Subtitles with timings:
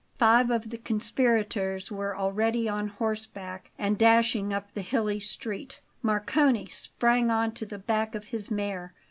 [0.17, 5.79] Five of the conspirators were already on horseback and dashing up the hilly street.
[6.01, 8.95] Marcone sprang on to the back of his mare.